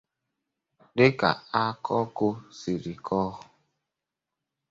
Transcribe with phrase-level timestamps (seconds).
[0.97, 1.29] Dịka
[1.63, 3.29] akọkụ siri kọọ